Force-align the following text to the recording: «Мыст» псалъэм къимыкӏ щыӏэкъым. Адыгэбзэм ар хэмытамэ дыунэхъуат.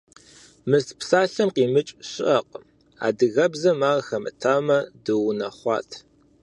«Мыст» 0.69 0.89
псалъэм 0.99 1.49
къимыкӏ 1.55 1.95
щыӏэкъым. 2.09 2.65
Адыгэбзэм 3.05 3.79
ар 3.91 3.99
хэмытамэ 4.07 4.79
дыунэхъуат. 5.03 5.89